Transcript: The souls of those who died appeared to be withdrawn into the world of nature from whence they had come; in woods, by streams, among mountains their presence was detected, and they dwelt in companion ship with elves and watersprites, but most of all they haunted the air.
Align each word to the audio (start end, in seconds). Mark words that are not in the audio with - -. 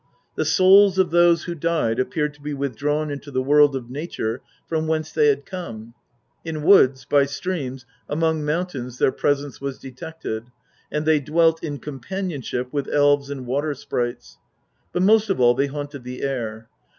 The 0.33 0.45
souls 0.45 0.97
of 0.97 1.11
those 1.11 1.43
who 1.43 1.53
died 1.53 1.99
appeared 1.99 2.33
to 2.33 2.41
be 2.41 2.55
withdrawn 2.55 3.11
into 3.11 3.29
the 3.29 3.43
world 3.43 3.75
of 3.75 3.91
nature 3.91 4.41
from 4.65 4.87
whence 4.87 5.11
they 5.11 5.27
had 5.27 5.45
come; 5.45 5.93
in 6.43 6.63
woods, 6.63 7.05
by 7.05 7.25
streams, 7.25 7.85
among 8.09 8.43
mountains 8.43 8.97
their 8.97 9.11
presence 9.11 9.61
was 9.61 9.77
detected, 9.77 10.45
and 10.91 11.05
they 11.05 11.19
dwelt 11.19 11.63
in 11.63 11.77
companion 11.77 12.41
ship 12.41 12.69
with 12.73 12.87
elves 12.89 13.29
and 13.29 13.45
watersprites, 13.45 14.39
but 14.91 15.03
most 15.03 15.29
of 15.29 15.39
all 15.39 15.53
they 15.53 15.67
haunted 15.67 16.03
the 16.03 16.23
air. 16.23 16.67